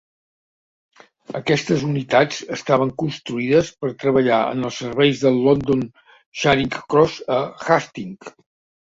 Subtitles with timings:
[1.39, 5.89] Aquestes unitats estaven construïdes per treballar en els serveis de London
[6.43, 8.39] Charing Cross a Hastings.